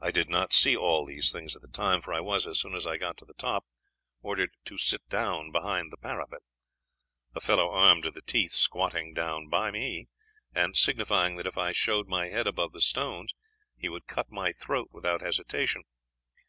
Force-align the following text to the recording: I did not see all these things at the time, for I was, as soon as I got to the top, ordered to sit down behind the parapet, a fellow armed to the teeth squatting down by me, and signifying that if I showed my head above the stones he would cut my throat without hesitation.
I 0.00 0.10
did 0.10 0.28
not 0.28 0.52
see 0.52 0.76
all 0.76 1.06
these 1.06 1.30
things 1.30 1.54
at 1.54 1.62
the 1.62 1.68
time, 1.68 2.00
for 2.00 2.12
I 2.12 2.18
was, 2.18 2.44
as 2.44 2.58
soon 2.58 2.74
as 2.74 2.88
I 2.88 2.96
got 2.96 3.16
to 3.18 3.24
the 3.24 3.34
top, 3.34 3.64
ordered 4.20 4.50
to 4.64 4.76
sit 4.78 5.08
down 5.08 5.52
behind 5.52 5.92
the 5.92 5.96
parapet, 5.96 6.40
a 7.36 7.40
fellow 7.40 7.70
armed 7.70 8.02
to 8.02 8.10
the 8.10 8.20
teeth 8.20 8.50
squatting 8.50 9.14
down 9.14 9.46
by 9.48 9.70
me, 9.70 10.08
and 10.52 10.76
signifying 10.76 11.36
that 11.36 11.46
if 11.46 11.56
I 11.56 11.70
showed 11.70 12.08
my 12.08 12.26
head 12.26 12.48
above 12.48 12.72
the 12.72 12.80
stones 12.80 13.32
he 13.76 13.88
would 13.88 14.08
cut 14.08 14.26
my 14.28 14.50
throat 14.50 14.88
without 14.90 15.20
hesitation. 15.20 15.84